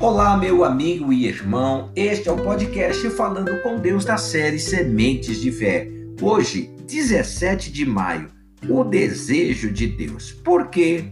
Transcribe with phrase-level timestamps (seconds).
[0.00, 1.90] Olá, meu amigo e irmão.
[1.96, 5.88] Este é o podcast Falando com Deus da série Sementes de Fé.
[6.22, 8.28] Hoje, 17 de maio,
[8.68, 10.30] o desejo de Deus.
[10.30, 11.06] Porque,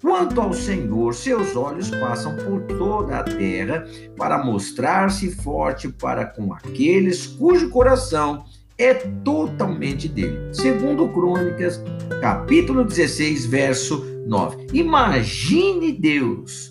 [0.00, 6.54] quanto ao Senhor, seus olhos passam por toda a terra para mostrar-se forte para com
[6.54, 8.46] aqueles cujo coração
[8.78, 10.48] é totalmente dele.
[10.50, 11.78] Segundo Crônicas,
[12.22, 14.68] capítulo 16, verso 9.
[14.72, 16.69] Imagine Deus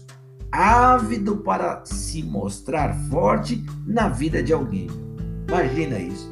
[0.51, 4.87] ávido para se mostrar forte na vida de alguém.
[5.47, 6.29] Imagina isso.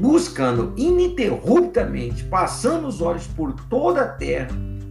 [0.00, 4.48] Buscando ininterruptamente, passando os olhos por toda a terra,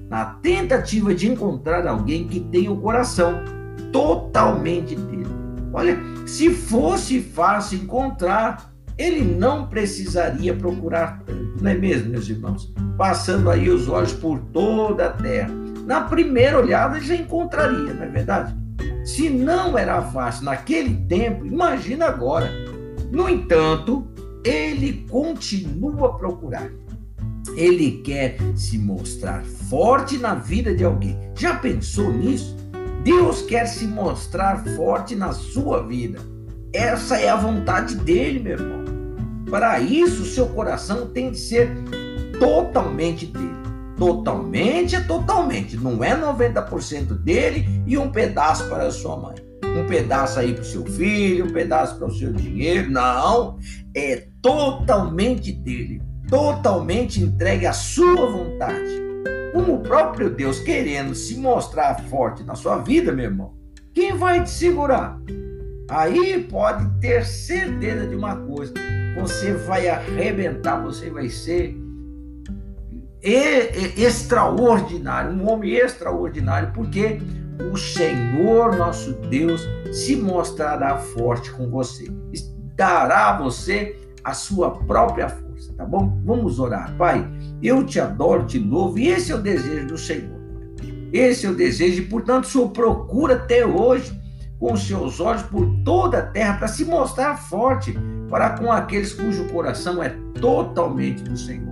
[0.10, 3.44] na tentativa de encontrar alguém que tenha o coração
[3.92, 5.28] totalmente dele.
[5.74, 12.74] Olha, se fosse fácil encontrar, ele não precisaria procurar tanto, não é mesmo, meus irmãos?
[12.98, 18.08] Passando aí os olhos por toda a terra na primeira olhada já encontraria, não é
[18.08, 18.54] verdade?
[19.06, 22.52] Se não era fácil naquele tempo, imagina agora.
[23.10, 24.06] No entanto,
[24.44, 26.70] ele continua a procurar.
[27.56, 31.18] Ele quer se mostrar forte na vida de alguém.
[31.34, 32.58] Já pensou nisso?
[33.06, 36.20] Deus quer se mostrar forte na sua vida.
[36.74, 38.84] Essa é a vontade dele, meu irmão.
[39.50, 41.72] Para isso, seu coração tem de ser
[42.38, 43.67] totalmente dele.
[43.98, 45.76] Totalmente é totalmente.
[45.76, 49.36] Não é 90% dele e um pedaço para a sua mãe.
[49.64, 52.92] Um pedaço aí para o seu filho, um pedaço para o seu dinheiro.
[52.92, 53.58] Não.
[53.96, 56.02] É totalmente dele.
[56.30, 59.08] Totalmente entregue à sua vontade.
[59.54, 63.54] Como o próprio Deus querendo se mostrar forte na sua vida, meu irmão.
[63.94, 65.20] Quem vai te segurar?
[65.90, 68.74] Aí pode ter certeza de uma coisa:
[69.20, 71.76] você vai arrebentar, você vai ser
[73.22, 77.20] extraordinário, um homem extraordinário, porque
[77.72, 82.08] o Senhor nosso Deus se mostrará forte com você,
[82.76, 86.22] dará a você a sua própria força, tá bom?
[86.24, 87.28] Vamos orar, Pai.
[87.64, 90.38] Eu te adoro, te louvo, e esse é o desejo do Senhor.
[91.12, 94.16] Esse é o desejo, e portanto, o Senhor procura até hoje,
[94.60, 97.98] com seus olhos por toda a terra, para se mostrar forte
[98.30, 101.67] para com aqueles cujo coração é totalmente do Senhor.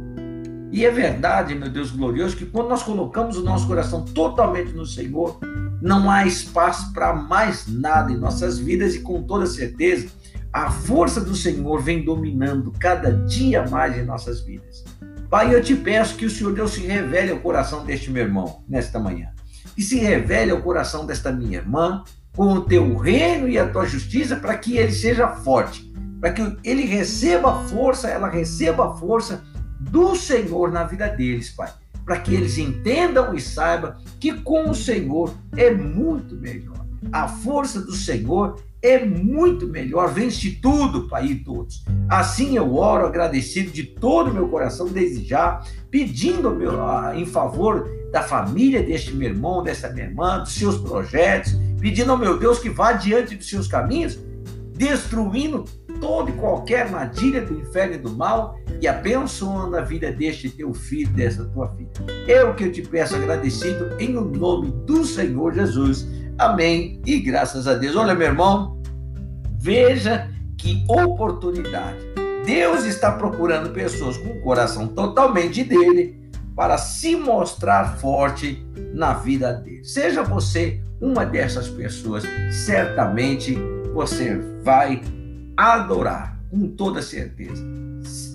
[0.72, 4.86] E é verdade, meu Deus glorioso, que quando nós colocamos o nosso coração totalmente no
[4.86, 5.40] Senhor,
[5.82, 10.08] não há espaço para mais nada em nossas vidas e com toda certeza
[10.52, 14.86] a força do Senhor vem dominando cada dia mais em nossas vidas.
[15.30, 18.64] Pai, eu te peço que o Senhor Deus se revele ao coração deste meu irmão
[18.68, 19.30] nesta manhã.
[19.78, 22.04] E se revele ao coração desta minha irmã
[22.36, 26.58] com o teu reino e a tua justiça para que ele seja forte, para que
[26.64, 29.44] ele receba força, ela receba força
[29.90, 31.72] do Senhor na vida deles, Pai,
[32.04, 36.86] para que eles entendam e saibam que com o Senhor é muito melhor.
[37.12, 41.84] A força do Senhor é muito melhor, vence tudo, Pai, e todos.
[42.08, 46.74] Assim eu oro agradecido de todo o meu coração, desde já, pedindo meu,
[47.16, 52.18] em favor da família deste meu irmão, dessa minha irmã, dos seus projetos, pedindo ao
[52.18, 54.20] meu Deus que vá diante dos seus caminhos,
[54.74, 55.66] destruindo
[56.00, 60.74] toda e qualquer armadilha do inferno e do mal e abençoando a vida deste teu
[60.74, 61.90] filho, dessa tua filha.
[62.50, 66.08] O que eu te peço agradecido em o nome do Senhor Jesus.
[66.38, 67.02] Amém.
[67.06, 67.96] E graças a Deus.
[67.96, 68.82] Olha, meu irmão,
[69.60, 72.00] veja que oportunidade.
[72.46, 79.54] Deus está procurando pessoas com o coração totalmente dele para se mostrar forte na vida
[79.54, 79.84] dele.
[79.84, 82.24] Seja você uma dessas pessoas,
[82.66, 83.58] certamente
[83.94, 85.02] você vai
[85.56, 87.64] adorar com toda certeza.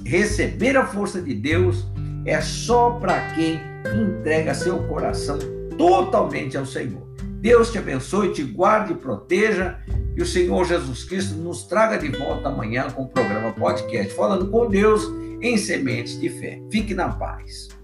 [0.05, 1.87] Receber a força de Deus
[2.25, 3.61] é só para quem
[3.95, 5.39] entrega seu coração
[5.77, 7.09] totalmente ao Senhor.
[7.41, 9.79] Deus te abençoe, te guarde e proteja.
[10.17, 14.49] E o Senhor Jesus Cristo nos traga de volta amanhã com o programa podcast Falando
[14.51, 15.03] com Deus
[15.41, 16.61] em Sementes de Fé.
[16.71, 17.80] Fique na paz.